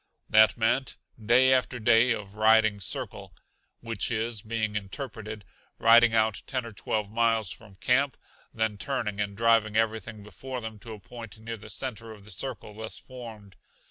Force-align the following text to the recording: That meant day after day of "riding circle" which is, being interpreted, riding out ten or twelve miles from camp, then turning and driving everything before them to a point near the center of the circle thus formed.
That 0.31 0.57
meant 0.57 0.97
day 1.23 1.53
after 1.53 1.77
day 1.79 2.11
of 2.11 2.35
"riding 2.35 2.79
circle" 2.79 3.35
which 3.81 4.09
is, 4.09 4.41
being 4.41 4.75
interpreted, 4.75 5.45
riding 5.77 6.11
out 6.15 6.41
ten 6.47 6.65
or 6.65 6.71
twelve 6.71 7.11
miles 7.11 7.51
from 7.51 7.75
camp, 7.75 8.17
then 8.51 8.79
turning 8.79 9.21
and 9.21 9.37
driving 9.37 9.75
everything 9.75 10.23
before 10.23 10.59
them 10.59 10.79
to 10.79 10.93
a 10.93 10.99
point 10.99 11.37
near 11.37 11.55
the 11.57 11.69
center 11.69 12.11
of 12.13 12.25
the 12.25 12.31
circle 12.31 12.73
thus 12.73 12.97
formed. 12.97 13.57